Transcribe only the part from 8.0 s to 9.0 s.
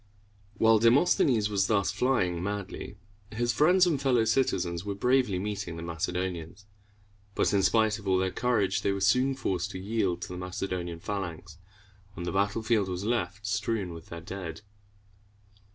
all their courage, they were